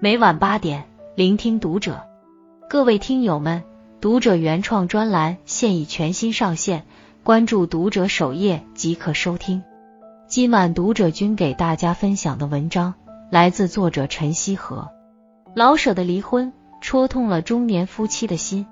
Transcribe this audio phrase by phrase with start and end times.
[0.00, 0.84] 每晚八点，
[1.16, 2.00] 聆听读者。
[2.70, 3.64] 各位听友们，
[4.00, 6.84] 读者原创专栏现已全新上线，
[7.24, 9.60] 关注读者首页即可收听。
[10.28, 12.94] 今晚读者君给大家分享的文章
[13.28, 14.88] 来自作者陈希和。
[15.52, 18.64] 老舍的离婚戳痛了中年夫妻的心。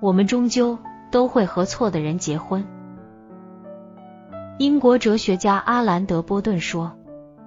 [0.00, 0.76] 我们终究
[1.12, 2.66] 都会和错的人结婚。
[4.58, 6.90] 英国哲学家阿兰德波顿说，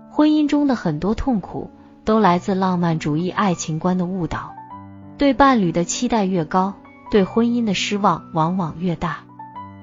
[0.09, 1.70] 婚姻中的很多痛苦。
[2.09, 4.55] 都来自浪漫主义爱情观的误导，
[5.19, 6.73] 对伴侣的期待越高，
[7.11, 9.19] 对婚姻的失望往往越大。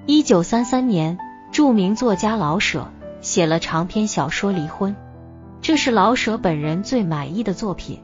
[0.06, 1.20] 一九三三年，
[1.52, 2.88] 著名作家老舍
[3.20, 4.92] 写了长篇小说《离婚》，
[5.60, 8.02] 这是老舍本人最满意的作品。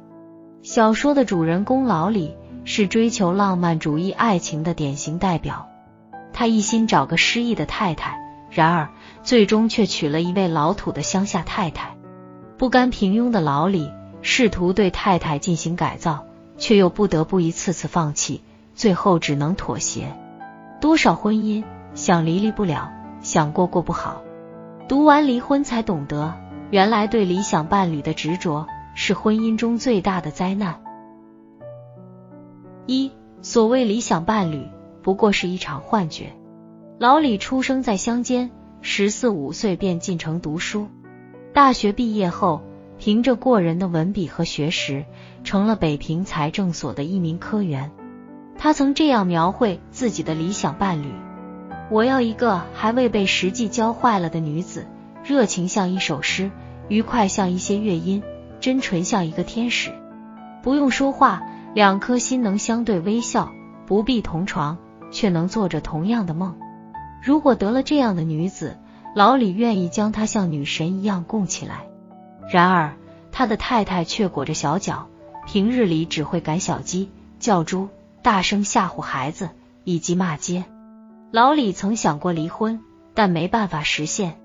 [0.62, 5.66] 小说的主人公老李是追求浪漫主义爱情的典型代表，
[6.32, 8.20] 他一心找个失意的太太，
[8.50, 8.88] 然而
[9.24, 11.96] 最终却娶了一位老土的乡下太太。
[12.56, 13.90] 不甘平庸的老李。
[14.22, 16.24] 试图对太太进行改造，
[16.56, 18.40] 却又不得不一次次放弃，
[18.74, 20.16] 最后只能妥协。
[20.80, 21.64] 多少婚姻
[21.94, 24.22] 想离离不了，想过过不好。
[24.88, 26.34] 读完离婚才懂得，
[26.70, 30.80] 原来对理想伴侣的执着是婚姻中最大的灾难。
[32.86, 33.10] 一
[33.42, 34.66] 所谓理想伴侣，
[35.02, 36.32] 不过是一场幻觉。
[36.98, 40.86] 老李出生在乡间，十四五岁便进城读书，
[41.52, 42.62] 大学毕业后。
[43.04, 45.06] 凭着过人的文笔和学识，
[45.42, 47.90] 成了北平财政所的一名科员。
[48.56, 51.08] 他曾这样描绘自己的理想伴侣：
[51.90, 54.86] 我要一个还未被实际教坏了的女子，
[55.24, 56.52] 热情像一首诗，
[56.86, 58.22] 愉快像一些乐音，
[58.60, 59.90] 真纯像一个天使。
[60.62, 61.42] 不用说话，
[61.74, 63.48] 两颗心能相对微笑；
[63.84, 64.78] 不必同床，
[65.10, 66.54] 却能做着同样的梦。
[67.20, 68.78] 如果得了这样的女子，
[69.16, 71.86] 老李愿意将她像女神一样供起来。
[72.52, 72.92] 然而，
[73.32, 75.08] 他的太太却裹着小脚，
[75.46, 77.88] 平日里只会赶小鸡、叫猪，
[78.20, 79.48] 大声吓唬孩子，
[79.84, 80.66] 以及骂街。
[81.30, 82.82] 老李曾想过离婚，
[83.14, 84.36] 但没办法实现。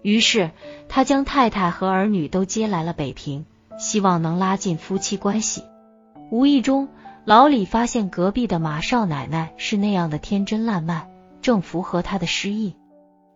[0.00, 0.50] 于是，
[0.88, 3.44] 他将太太和儿女都接来了北平，
[3.78, 5.62] 希望能拉近夫妻关系。
[6.30, 6.88] 无意中，
[7.26, 11.06] 老李发现隔壁的马少奶奶是那样的天真烂漫，
[11.42, 12.74] 正符合他的诗意。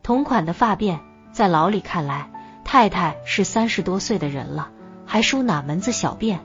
[0.03, 1.01] 同款的发辫，
[1.33, 2.31] 在老李看来。
[2.77, 4.69] 太太是三十多岁的人了，
[5.07, 6.41] 还梳哪门子小辫？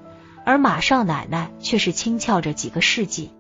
[0.46, 3.34] 而马少奶奶却是轻翘着几个世纪。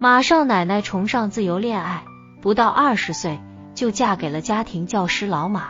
[0.00, 2.02] 马少奶奶崇尚自由恋爱，
[2.42, 3.38] 不到二十岁
[3.76, 5.66] 就嫁给了家庭教师老马。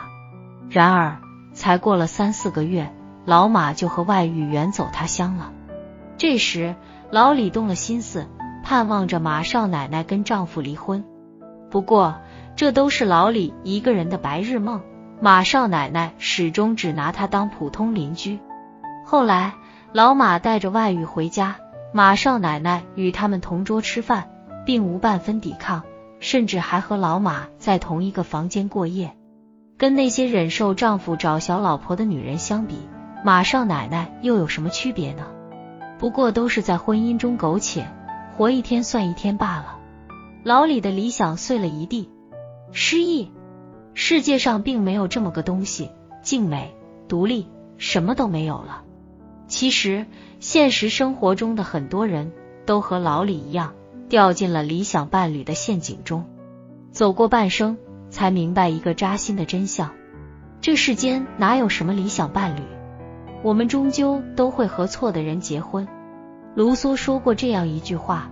[0.71, 1.19] 然而，
[1.53, 2.91] 才过了三四个月，
[3.27, 5.53] 老马就和外遇远走他乡了。
[6.17, 6.75] 这时，
[7.11, 8.27] 老李动了心思，
[8.63, 11.05] 盼望着马少奶奶跟丈夫离婚。
[11.71, 12.15] 不过，
[12.57, 14.81] 这都是老李一个人的白日梦。
[15.21, 18.39] 马少奶奶始终只拿他当普通邻居。
[19.07, 19.55] 后来，
[19.93, 21.57] 老马带着外遇回家，
[21.93, 24.29] 马少奶奶与他们同桌吃饭，
[24.67, 25.83] 并无半分抵抗，
[26.21, 29.17] 甚至还和老马在同一个房间过夜。
[29.77, 32.89] 跟那些忍受丈夫找小老婆的女人相比，
[33.25, 35.27] 马少奶奶又有什么区别呢？
[35.99, 37.87] 不过都是在婚姻中苟且，
[38.37, 39.79] 活一天算一天罢了。
[40.43, 42.11] 老李的理想碎了一地，
[42.73, 43.33] 失忆。
[43.95, 45.91] 世界上并没有这么个东西，
[46.23, 46.75] 静美、
[47.09, 47.47] 独立，
[47.79, 48.83] 什么都没有了。
[49.47, 50.07] 其实，
[50.41, 52.33] 现实生活中的很多人
[52.67, 53.73] 都和老李一样，
[54.09, 56.25] 掉进了理想伴侣的陷阱中，
[56.91, 57.77] 走过半生，
[58.11, 59.93] 才明白一个扎心的真相：
[60.61, 62.63] 这世间哪有什么理想伴侣？
[63.43, 65.87] 我们终究都会和错的人结婚。
[66.55, 68.31] 卢梭说过这样一句话：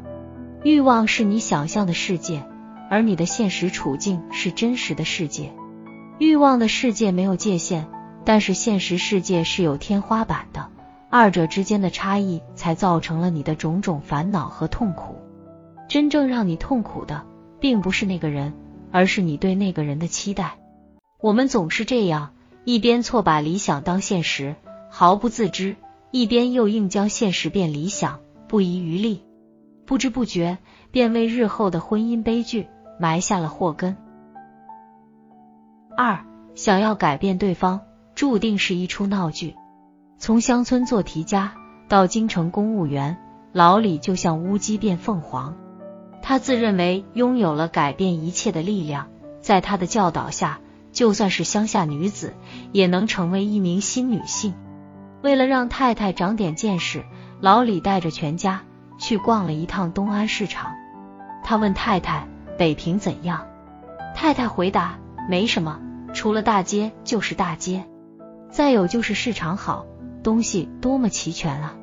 [0.65, 2.45] 欲望是你想象的世界。
[2.93, 5.51] 而你的现实处境是真实的世界，
[6.19, 7.87] 欲望的世界没有界限，
[8.23, 10.69] 但是现实世界是有天花板的，
[11.09, 15.17] 二者之间的差异才造成了你的种种烦恼和痛苦。
[15.89, 17.23] 真正让你痛苦的，
[17.61, 18.53] 并不是那个人，
[18.91, 20.59] 而是你对那个人的期待。
[21.19, 22.35] 我们总是这样，
[22.67, 24.55] 一边错把理想当现实，
[24.91, 25.77] 毫不自知，
[26.11, 29.23] 一边又硬将现实变理想，不遗余力，
[29.87, 30.59] 不知不觉
[30.91, 32.67] 便为日后的婚姻悲剧。
[33.03, 33.97] 埋下了祸根。
[35.97, 37.81] 二，想要改变对方，
[38.15, 39.57] 注定是一出闹剧。
[40.19, 41.53] 从乡村做题家
[41.89, 43.19] 到京城公务员，
[43.51, 45.57] 老李就像乌鸡变凤凰。
[46.23, 49.09] 他自认为拥有了改变一切的力量，
[49.41, 50.61] 在他的教导下，
[50.93, 52.35] 就算是乡下女子
[52.71, 54.55] 也能成为一名新女性。
[55.23, 57.05] 为了让太太长点见识，
[57.41, 58.63] 老李带着全家
[58.97, 60.71] 去逛了一趟东安市场。
[61.43, 62.29] 他问太太。
[62.63, 63.49] 北平怎样？
[64.15, 64.97] 太太回答：
[65.29, 65.81] 没什么，
[66.15, 67.83] 除了大街就是大街，
[68.51, 69.85] 再有就是市场好，
[70.23, 71.75] 东西多么齐全啊！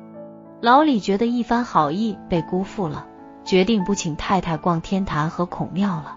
[0.62, 3.06] 老李觉得一番好意被辜负了，
[3.44, 6.16] 决定不请太太逛天坛和孔庙了。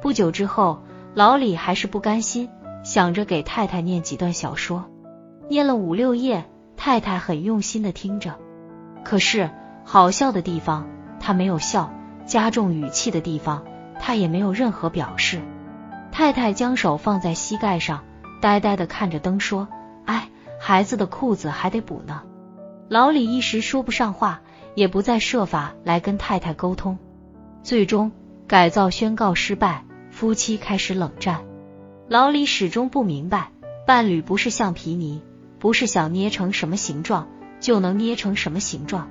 [0.00, 0.78] 不久之后，
[1.14, 2.48] 老李还是不甘心，
[2.84, 4.84] 想着给太太念几段小说，
[5.48, 6.44] 念了五六页，
[6.76, 8.36] 太太很用心的听着，
[9.02, 9.50] 可是
[9.82, 10.86] 好笑的地方
[11.18, 11.92] 他没有笑，
[12.26, 13.64] 加重语气的地方
[14.08, 15.42] 他也没有任何表示。
[16.10, 18.04] 太太将手放在膝盖上，
[18.40, 19.68] 呆呆的看着灯说
[20.06, 22.22] ：“哎，孩子的裤子还得补呢。”
[22.88, 24.40] 老李一时说不上话，
[24.74, 26.96] 也不再设法来跟太太沟通。
[27.62, 28.10] 最终
[28.46, 31.42] 改造宣告失败，夫妻开始冷战。
[32.08, 33.50] 老李始终不明白，
[33.86, 35.20] 伴侣不是橡皮泥，
[35.58, 37.28] 不是想捏成什么形状
[37.60, 39.10] 就能捏成什么形状。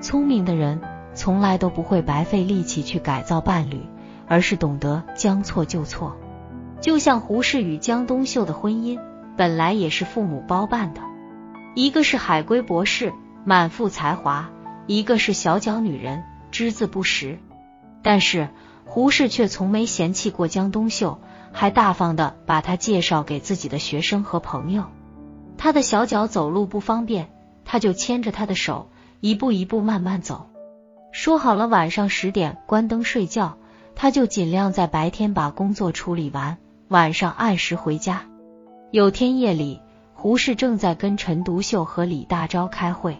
[0.00, 0.80] 聪明的人
[1.14, 3.80] 从来都不会白费力气去改造伴侣，
[4.26, 6.16] 而是懂得将错就错。
[6.80, 9.00] 就像胡适与江冬秀的婚姻，
[9.36, 11.00] 本来也是父母包办的。
[11.74, 13.12] 一个是海归博士，
[13.44, 14.50] 满腹才华；
[14.86, 17.38] 一个是小脚女人，只字不识。
[18.02, 18.48] 但是
[18.84, 21.18] 胡适却从没嫌弃过江冬秀，
[21.52, 24.84] 还大方的把她介绍给自己的学生和朋友。
[25.56, 27.30] 他的小脚走路不方便，
[27.64, 28.90] 他就牵着她的手，
[29.20, 30.50] 一步一步慢慢走。
[31.12, 33.56] 说好了晚上十点关灯睡觉，
[33.94, 36.58] 他就尽量在白天把工作处理完，
[36.88, 38.22] 晚上按时回家。
[38.90, 39.80] 有天夜里。
[40.16, 43.18] 胡适正在跟陈独秀和李大钊开会，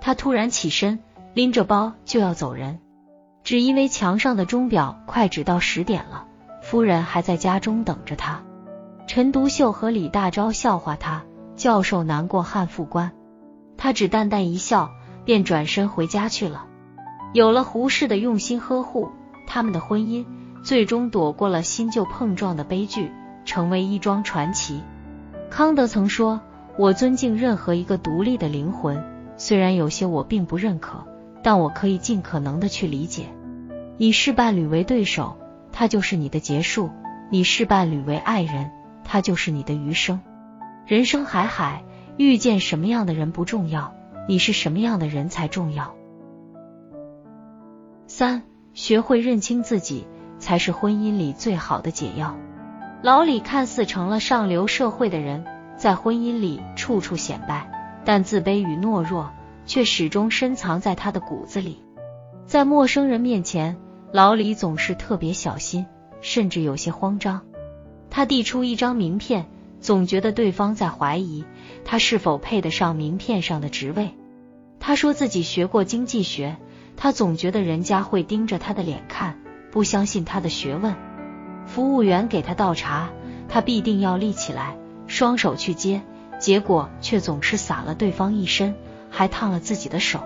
[0.00, 1.00] 他突然起身，
[1.34, 2.78] 拎着包就要走人，
[3.42, 6.26] 只因为墙上的钟表快指到十点了，
[6.62, 8.44] 夫人还在家中等着他。
[9.08, 11.24] 陈独秀和李大钊笑话他
[11.56, 13.10] 教授难过汉副官，
[13.76, 14.92] 他只淡淡一笑，
[15.24, 16.66] 便转身回家去了。
[17.32, 19.10] 有了胡适的用心呵护，
[19.48, 20.26] 他们的婚姻
[20.62, 23.10] 最终躲过了新旧碰撞的悲剧，
[23.46, 24.82] 成为一桩传奇。
[25.50, 26.42] 康德曾说
[26.76, 29.02] ：“我尊敬任何一个独立的灵魂，
[29.38, 31.02] 虽然有些我并不认可，
[31.42, 33.24] 但我可以尽可能的去理解。
[33.96, 35.38] 你视伴侣为对手，
[35.72, 36.90] 他就是你的结束；
[37.30, 38.70] 你视伴侣为爱人，
[39.02, 40.20] 他就是你的余生。
[40.86, 41.84] 人生海海，
[42.18, 43.94] 遇见什么样的人不重要，
[44.28, 45.94] 你是什么样的人才重要。
[48.06, 48.42] 三，
[48.78, 50.06] 学会认清自己，
[50.38, 52.36] 才是婚姻里最好的解药。”
[53.02, 55.44] 老李看似成了上流社会的人，
[55.76, 57.68] 在婚姻里处处显摆，
[58.04, 59.32] 但自卑与懦弱
[59.66, 61.82] 却始终深藏在他的骨子里。
[62.46, 63.76] 在陌生人面前，
[64.12, 65.84] 老李总是特别小心，
[66.20, 67.42] 甚至有些慌张。
[68.10, 69.46] 他递出一张名片，
[69.80, 71.44] 总觉得对方在怀疑
[71.84, 74.14] 他是否配得上名片上的职位。
[74.88, 76.56] 他说自己学过经济学，
[76.96, 79.38] 他总觉得人家会盯着他的脸看，
[79.70, 80.96] 不相信他的学问。
[81.66, 83.10] 服务员给他倒茶，
[83.50, 86.00] 他必定要立起来，双手去接，
[86.38, 88.74] 结果却总是洒了对方一身，
[89.10, 90.20] 还烫了自己的手。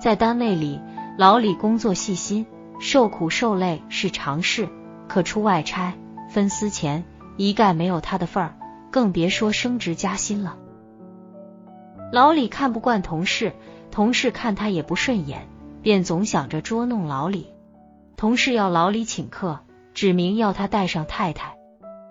[0.00, 0.80] 在单位里，
[1.18, 2.46] 老李工作细心，
[2.80, 4.70] 受苦受累是常事，
[5.06, 5.92] 可出外差
[6.30, 7.04] 分私钱，
[7.36, 8.56] 一概没有他的份儿，
[8.90, 10.56] 更别说升职加薪了。
[12.10, 13.52] 老李看不惯同事，
[13.90, 15.48] 同事看他也不顺眼，
[15.82, 17.52] 便总想着捉弄老李。
[18.16, 19.60] 同事要老李请客。
[19.94, 21.56] 指明要他带上太太，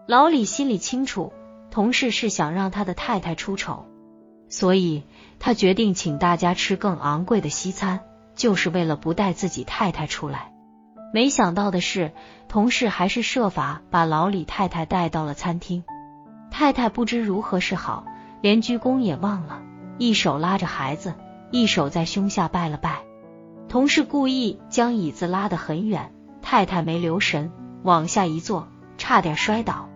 [0.07, 1.31] 老李心里清楚，
[1.71, 3.85] 同事是想让他的太太出丑，
[4.49, 5.03] 所以
[5.39, 8.01] 他决定请大家吃更昂贵的西餐，
[8.35, 10.51] 就是为了不带自己太太出来。
[11.13, 12.11] 没想到的是，
[12.49, 15.85] 同事还是设法把老李太太带到了餐厅。
[16.51, 18.05] 太太不知如何是好，
[18.41, 19.61] 连鞠躬也忘了，
[19.97, 21.13] 一手拉着孩子，
[21.51, 22.99] 一手在胸下拜了拜。
[23.69, 26.11] 同事故意将椅子拉得很远，
[26.41, 27.51] 太太没留神。
[27.83, 29.87] 往下一坐，差点摔倒。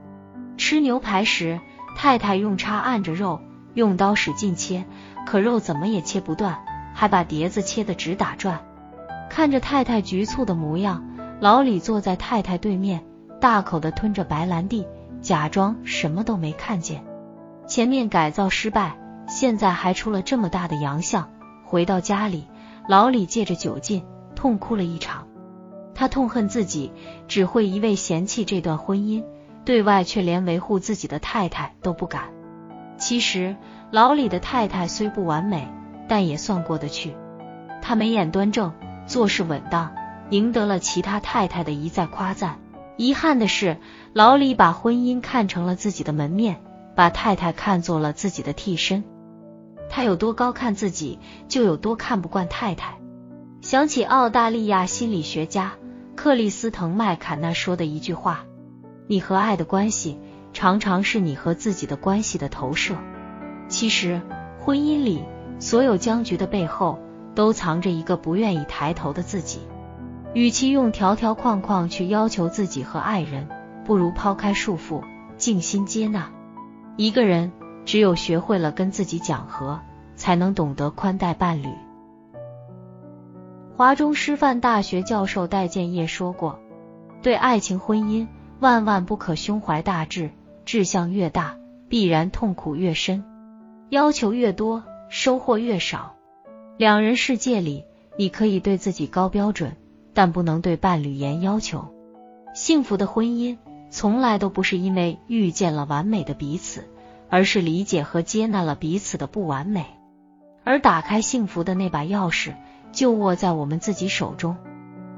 [0.57, 1.59] 吃牛排时，
[1.97, 3.41] 太太用叉按着肉，
[3.73, 4.85] 用刀使劲切，
[5.25, 6.59] 可肉怎么也切不断，
[6.93, 8.61] 还把碟子切得直打转。
[9.29, 11.03] 看着太太局促的模样，
[11.39, 13.03] 老李坐在太太对面，
[13.39, 14.85] 大口的吞着白兰地，
[15.21, 17.03] 假装什么都没看见。
[17.67, 21.29] 前面改造失败，现在还出了这么大的洋相。
[21.71, 22.47] 回到家里，
[22.85, 24.03] 老李借着酒劲
[24.35, 25.25] 痛哭了一场。
[25.95, 26.91] 他痛恨自己
[27.29, 29.23] 只会一味嫌弃这段婚姻，
[29.63, 32.23] 对外却连维护自己的太太都不敢。
[32.97, 33.55] 其实
[33.89, 35.65] 老李的太太虽不完美，
[36.09, 37.15] 但也算过得去。
[37.81, 38.73] 她眉眼端正，
[39.07, 39.95] 做事稳当，
[40.29, 42.59] 赢得了其他太太的一再夸赞。
[42.97, 43.77] 遗憾的是，
[44.11, 46.61] 老李把婚姻看成了自己的门面，
[46.95, 49.05] 把太太看作了自己的替身。
[49.93, 51.19] 他有多高看自己，
[51.49, 52.97] 就有多看不惯太太。
[53.59, 55.73] 想起澳大利亚心理学家。
[56.15, 58.45] 克里斯滕麦坎纳说的一句话
[59.07, 60.19] ：“你和爱的关系，
[60.53, 62.95] 常常是你和自己的关系的投射。”
[63.67, 64.21] 其实，
[64.59, 65.23] 婚姻里
[65.59, 66.99] 所有僵局的背后，
[67.33, 69.61] 都藏着一个不愿意抬头的自己。
[70.33, 73.49] 与其用条条框框去要求自己和爱人，
[73.85, 75.01] 不如抛开束缚，
[75.37, 76.29] 静心接纳。
[76.97, 77.51] 一个人
[77.85, 79.79] 只有学会了跟自己讲和，
[80.15, 81.69] 才能懂得宽待伴侣。
[83.75, 86.59] 华中师范大学教授戴建业说过
[87.23, 88.27] ：“对爱情婚姻，
[88.59, 90.29] 万万不可胸怀大志，
[90.65, 91.57] 志向越大，
[91.89, 93.23] 必然痛苦越深；
[93.89, 96.13] 要求越多，收获越少。
[96.77, 97.85] 两人世界里，
[98.17, 99.75] 你可以对自己高标准，
[100.13, 101.93] 但不能对伴侣严要求。
[102.53, 103.57] 幸福的婚姻，
[103.89, 106.87] 从来都不是因为遇见了完美的彼此，
[107.31, 109.87] 而是理解和接纳了彼此的不完美。
[110.63, 112.53] 而打开幸福的那把钥匙。”
[112.91, 114.57] 就握在我们自己手中，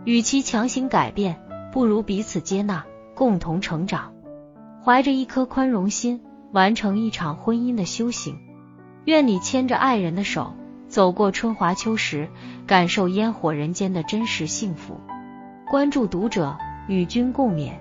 [0.06, 1.40] 与其强行改变，
[1.72, 4.14] 不如彼此接纳，共同成长。
[4.86, 8.38] 怀着一颗宽容心，完成一场婚姻的修行。
[9.06, 10.54] 愿你牵着爱人的手，
[10.88, 12.30] 走过春华秋实，
[12.68, 15.00] 感受烟火人间的真实幸福。
[15.72, 16.56] 关注读者，
[16.88, 17.72] 与君共勉。